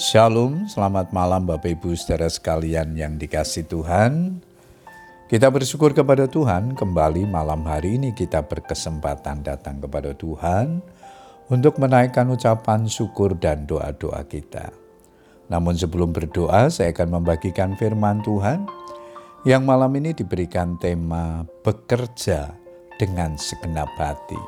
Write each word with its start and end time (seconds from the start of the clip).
Shalom, 0.00 0.64
selamat 0.64 1.12
malam 1.12 1.44
Bapak 1.44 1.76
Ibu 1.76 1.92
saudara 1.92 2.24
sekalian 2.24 2.96
yang 2.96 3.20
dikasih 3.20 3.68
Tuhan. 3.68 4.40
Kita 5.28 5.52
bersyukur 5.52 5.92
kepada 5.92 6.24
Tuhan 6.24 6.72
kembali 6.72 7.28
malam 7.28 7.60
hari 7.68 8.00
ini 8.00 8.16
kita 8.16 8.48
berkesempatan 8.48 9.44
datang 9.44 9.76
kepada 9.76 10.16
Tuhan 10.16 10.80
untuk 11.52 11.76
menaikkan 11.76 12.32
ucapan 12.32 12.88
syukur 12.88 13.36
dan 13.36 13.68
doa-doa 13.68 14.24
kita. 14.24 14.72
Namun 15.52 15.76
sebelum 15.76 16.16
berdoa 16.16 16.72
saya 16.72 16.96
akan 16.96 17.20
membagikan 17.20 17.76
firman 17.76 18.24
Tuhan 18.24 18.64
yang 19.44 19.68
malam 19.68 19.92
ini 20.00 20.16
diberikan 20.16 20.80
tema 20.80 21.44
bekerja 21.60 22.56
dengan 22.96 23.36
segenap 23.36 23.92
hati. 24.00 24.40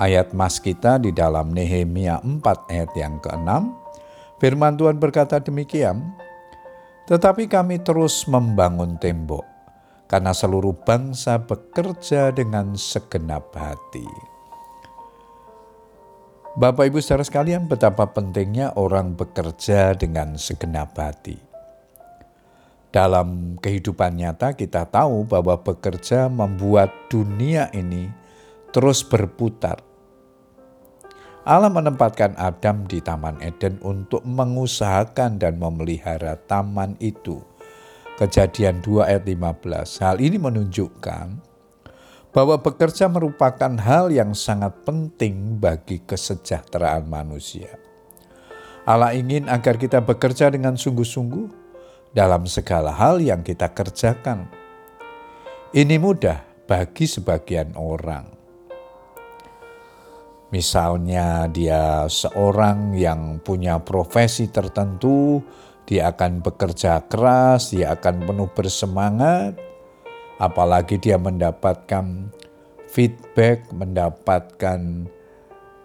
Ayat 0.00 0.32
mas 0.32 0.56
kita 0.56 0.96
di 0.96 1.12
dalam 1.12 1.52
Nehemia 1.52 2.24
4 2.24 2.72
ayat 2.72 2.96
yang 2.96 3.20
ke-6 3.20 3.79
Firman 4.40 4.80
Tuhan 4.80 4.96
berkata 4.96 5.36
demikian, 5.36 6.16
tetapi 7.04 7.44
kami 7.44 7.76
terus 7.84 8.24
membangun 8.24 8.96
tembok 8.96 9.44
karena 10.08 10.32
seluruh 10.32 10.72
bangsa 10.80 11.36
bekerja 11.36 12.32
dengan 12.32 12.72
segenap 12.72 13.52
hati. 13.52 14.08
Bapak 16.56 16.88
Ibu 16.88 17.04
saudara 17.04 17.20
sekalian, 17.20 17.68
betapa 17.68 18.08
pentingnya 18.08 18.72
orang 18.80 19.12
bekerja 19.12 19.92
dengan 19.92 20.40
segenap 20.40 20.96
hati. 20.96 21.36
Dalam 22.90 23.60
kehidupan 23.60 24.18
nyata 24.18 24.56
kita 24.56 24.88
tahu 24.88 25.28
bahwa 25.28 25.60
bekerja 25.60 26.32
membuat 26.32 26.90
dunia 27.12 27.68
ini 27.70 28.08
terus 28.72 29.04
berputar 29.04 29.84
Allah 31.40 31.72
menempatkan 31.72 32.36
Adam 32.36 32.84
di 32.84 33.00
Taman 33.00 33.40
Eden 33.40 33.80
untuk 33.80 34.20
mengusahakan 34.28 35.40
dan 35.40 35.56
memelihara 35.56 36.36
taman 36.44 37.00
itu. 37.00 37.40
Kejadian 38.20 38.84
2 38.84 39.08
ayat 39.08 39.24
15. 39.24 40.04
Hal 40.04 40.20
ini 40.20 40.36
menunjukkan 40.36 41.26
bahwa 42.36 42.60
bekerja 42.60 43.08
merupakan 43.08 43.72
hal 43.80 44.12
yang 44.12 44.36
sangat 44.36 44.84
penting 44.84 45.56
bagi 45.56 46.04
kesejahteraan 46.04 47.08
manusia. 47.08 47.72
Allah 48.84 49.16
ingin 49.16 49.48
agar 49.48 49.80
kita 49.80 50.04
bekerja 50.04 50.52
dengan 50.52 50.76
sungguh-sungguh 50.76 51.48
dalam 52.12 52.44
segala 52.44 52.92
hal 52.92 53.16
yang 53.16 53.40
kita 53.40 53.72
kerjakan. 53.72 54.44
Ini 55.72 55.96
mudah 55.96 56.44
bagi 56.68 57.08
sebagian 57.08 57.72
orang 57.80 58.39
Misalnya 60.50 61.46
dia 61.46 62.10
seorang 62.10 62.98
yang 62.98 63.38
punya 63.38 63.78
profesi 63.78 64.50
tertentu, 64.50 65.38
dia 65.86 66.10
akan 66.10 66.42
bekerja 66.42 67.06
keras, 67.06 67.70
dia 67.70 67.94
akan 67.94 68.26
penuh 68.26 68.50
bersemangat, 68.50 69.54
apalagi 70.42 70.98
dia 70.98 71.22
mendapatkan 71.22 72.34
feedback, 72.90 73.70
mendapatkan 73.70 75.06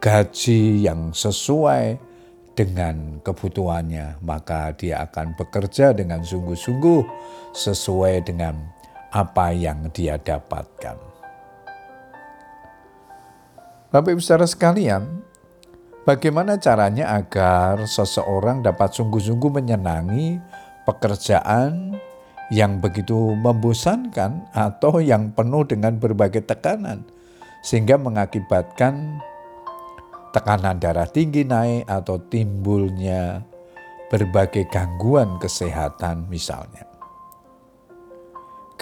gaji 0.00 0.88
yang 0.88 1.12
sesuai 1.12 2.00
dengan 2.56 3.20
kebutuhannya, 3.20 4.24
maka 4.24 4.72
dia 4.72 5.04
akan 5.04 5.36
bekerja 5.36 5.92
dengan 5.92 6.24
sungguh-sungguh 6.24 7.04
sesuai 7.52 8.24
dengan 8.24 8.56
apa 9.12 9.52
yang 9.52 9.92
dia 9.92 10.16
dapatkan. 10.16 11.13
Bapak 13.94 14.10
Ibu 14.10 14.18
saudara 14.18 14.50
sekalian, 14.50 15.22
bagaimana 16.02 16.58
caranya 16.58 17.14
agar 17.14 17.86
seseorang 17.86 18.58
dapat 18.58 18.90
sungguh-sungguh 18.90 19.54
menyenangi 19.54 20.42
pekerjaan 20.82 21.94
yang 22.50 22.82
begitu 22.82 23.14
membosankan 23.14 24.50
atau 24.50 24.98
yang 24.98 25.30
penuh 25.30 25.62
dengan 25.62 25.94
berbagai 26.02 26.42
tekanan 26.42 27.06
sehingga 27.62 27.94
mengakibatkan 27.94 29.22
tekanan 30.34 30.82
darah 30.82 31.06
tinggi 31.06 31.46
naik 31.46 31.86
atau 31.86 32.18
timbulnya 32.18 33.46
berbagai 34.10 34.74
gangguan 34.74 35.38
kesehatan 35.38 36.26
misalnya. 36.26 36.93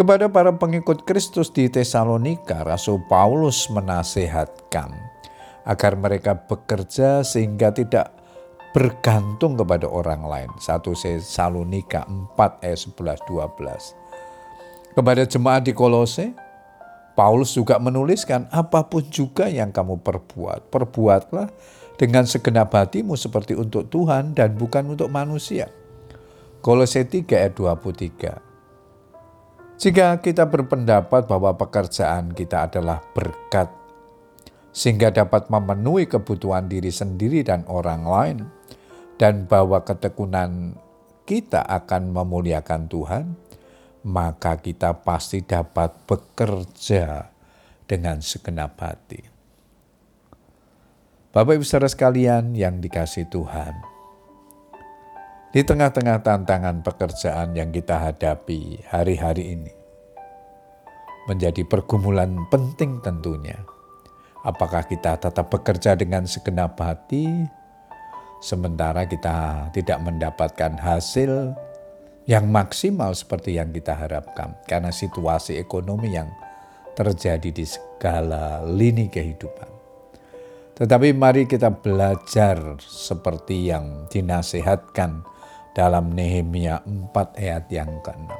Kepada 0.00 0.32
para 0.32 0.48
pengikut 0.48 1.04
Kristus 1.04 1.52
di 1.52 1.68
Tesalonika, 1.68 2.64
Rasul 2.64 3.04
Paulus 3.04 3.68
menasehatkan 3.68 4.96
agar 5.68 5.92
mereka 5.92 6.40
bekerja 6.40 7.20
sehingga 7.20 7.68
tidak 7.68 8.08
bergantung 8.72 9.60
kepada 9.60 9.84
orang 9.84 10.24
lain. 10.24 10.48
1 10.56 10.80
Tesalonika 10.96 12.08
4 12.08 12.32
ayat 12.64 12.80
11 12.80 13.28
12. 13.28 14.96
Kepada 14.96 15.22
jemaat 15.28 15.68
di 15.68 15.76
Kolose, 15.76 16.32
Paulus 17.12 17.52
juga 17.52 17.76
menuliskan 17.76 18.48
apa 18.56 18.88
pun 18.88 19.04
juga 19.04 19.52
yang 19.52 19.68
kamu 19.68 20.00
perbuat, 20.00 20.72
perbuatlah 20.72 21.52
dengan 22.00 22.24
segenap 22.24 22.72
hatimu 22.72 23.20
seperti 23.20 23.52
untuk 23.52 23.92
Tuhan 23.92 24.32
dan 24.32 24.56
bukan 24.56 24.96
untuk 24.96 25.12
manusia. 25.12 25.68
Kolose 26.64 27.04
3 27.04 27.36
ayat 27.36 27.52
23. 27.52 28.49
Jika 29.80 30.20
kita 30.20 30.44
berpendapat 30.44 31.24
bahwa 31.24 31.56
pekerjaan 31.56 32.36
kita 32.36 32.68
adalah 32.68 33.00
berkat, 33.16 33.72
sehingga 34.76 35.08
dapat 35.08 35.48
memenuhi 35.48 36.04
kebutuhan 36.04 36.68
diri 36.68 36.92
sendiri 36.92 37.40
dan 37.40 37.64
orang 37.64 38.04
lain, 38.04 38.38
dan 39.16 39.48
bahwa 39.48 39.80
ketekunan 39.80 40.76
kita 41.24 41.64
akan 41.64 42.12
memuliakan 42.12 42.92
Tuhan, 42.92 43.24
maka 44.04 44.60
kita 44.60 45.00
pasti 45.00 45.40
dapat 45.48 45.96
bekerja 46.04 47.32
dengan 47.88 48.20
segenap 48.20 48.76
hati. 48.84 49.24
Bapak 51.32 51.56
Ibu 51.56 51.64
saudara 51.64 51.88
sekalian 51.88 52.52
yang 52.52 52.84
dikasih 52.84 53.32
Tuhan, 53.32 53.89
di 55.50 55.66
tengah-tengah 55.66 56.22
tantangan 56.22 56.86
pekerjaan 56.86 57.58
yang 57.58 57.74
kita 57.74 57.98
hadapi 57.98 58.86
hari-hari 58.86 59.58
ini, 59.58 59.74
menjadi 61.26 61.66
pergumulan 61.66 62.46
penting 62.54 63.02
tentunya. 63.02 63.58
Apakah 64.46 64.86
kita 64.86 65.18
tetap 65.18 65.50
bekerja 65.50 65.98
dengan 65.98 66.24
segenap 66.24 66.78
hati, 66.78 67.26
sementara 68.38 69.10
kita 69.10 69.68
tidak 69.74 69.98
mendapatkan 70.06 70.78
hasil 70.78 71.52
yang 72.30 72.46
maksimal 72.46 73.10
seperti 73.10 73.58
yang 73.58 73.74
kita 73.74 73.98
harapkan, 73.98 74.54
karena 74.70 74.94
situasi 74.94 75.58
ekonomi 75.58 76.14
yang 76.14 76.30
terjadi 76.94 77.50
di 77.50 77.66
segala 77.66 78.62
lini 78.62 79.10
kehidupan. 79.10 79.66
Tetapi 80.78 81.10
mari 81.12 81.44
kita 81.44 81.74
belajar 81.74 82.78
seperti 82.80 83.68
yang 83.68 84.06
dinasihatkan 84.08 85.26
dalam 85.74 86.10
Nehemia 86.10 86.82
4 86.82 87.38
ayat 87.38 87.64
yang 87.70 87.90
ke-6. 88.02 88.30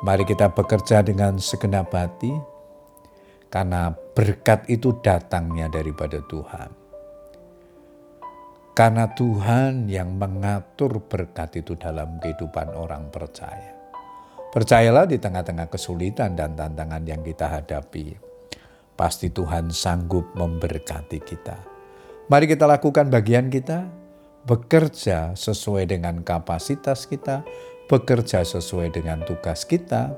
Mari 0.00 0.24
kita 0.24 0.48
bekerja 0.56 1.04
dengan 1.04 1.36
segenap 1.36 1.92
hati 1.92 2.32
karena 3.52 3.92
berkat 3.92 4.64
itu 4.72 4.96
datangnya 5.04 5.68
daripada 5.68 6.24
Tuhan. 6.24 6.70
Karena 8.72 9.12
Tuhan 9.12 9.92
yang 9.92 10.16
mengatur 10.16 11.04
berkat 11.04 11.60
itu 11.60 11.76
dalam 11.76 12.16
kehidupan 12.16 12.72
orang 12.72 13.12
percaya. 13.12 13.76
Percayalah 14.50 15.04
di 15.04 15.20
tengah-tengah 15.20 15.68
kesulitan 15.68 16.32
dan 16.32 16.56
tantangan 16.56 17.04
yang 17.04 17.20
kita 17.20 17.60
hadapi. 17.60 18.16
Pasti 18.96 19.28
Tuhan 19.28 19.68
sanggup 19.68 20.32
memberkati 20.32 21.18
kita. 21.20 21.56
Mari 22.32 22.46
kita 22.48 22.64
lakukan 22.64 23.12
bagian 23.12 23.52
kita, 23.52 23.84
bekerja 24.44 25.36
sesuai 25.36 25.90
dengan 25.90 26.24
kapasitas 26.24 27.04
kita, 27.04 27.44
bekerja 27.90 28.44
sesuai 28.46 28.94
dengan 28.94 29.20
tugas 29.26 29.66
kita, 29.68 30.14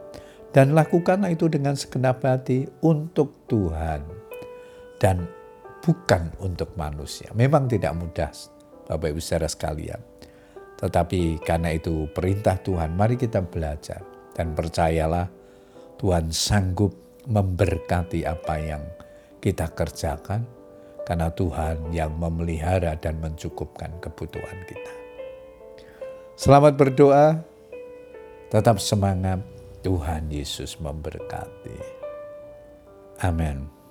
dan 0.53 0.77
lakukanlah 0.77 1.33
itu 1.33 1.49
dengan 1.49 1.75
segenap 1.75 2.21
hati 2.23 2.69
untuk 2.85 3.49
Tuhan 3.49 4.05
dan 5.01 5.25
bukan 5.81 6.31
untuk 6.45 6.77
manusia. 6.77 7.33
Memang 7.33 7.67
tidak 7.67 7.97
mudah, 7.97 8.31
Bapak 8.87 9.09
Ibu 9.17 9.19
saudara 9.19 9.49
sekalian. 9.49 10.01
Tetapi 10.79 11.41
karena 11.43 11.73
itu 11.73 12.11
perintah 12.13 12.61
Tuhan, 12.61 12.95
mari 12.95 13.17
kita 13.17 13.41
belajar 13.43 14.03
dan 14.37 14.53
percayalah 14.53 15.31
Tuhan 15.99 16.35
sanggup 16.35 16.93
memberkati 17.27 18.27
apa 18.27 18.55
yang 18.59 18.83
kita 19.39 19.71
kerjakan 19.71 20.62
karena 21.03 21.29
Tuhan 21.35 21.91
yang 21.91 22.15
memelihara 22.15 22.95
dan 22.99 23.19
mencukupkan 23.19 23.91
kebutuhan 23.99 24.59
kita. 24.67 24.95
Selamat 26.39 26.75
berdoa, 26.79 27.43
tetap 28.51 28.79
semangat, 28.79 29.43
Tuhan 29.83 30.31
Yesus 30.31 30.79
memberkati. 30.79 31.79
Amin. 33.23 33.82